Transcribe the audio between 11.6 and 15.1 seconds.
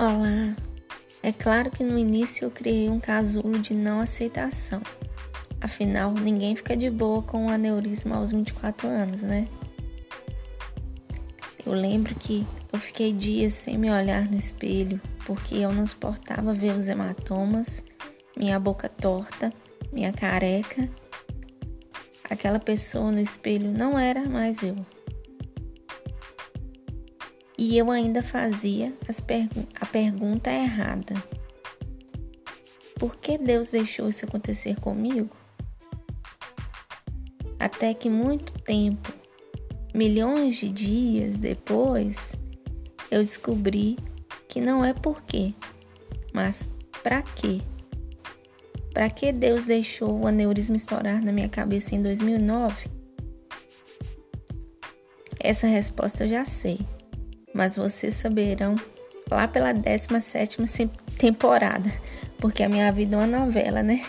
Eu lembro que eu fiquei dias sem me olhar no espelho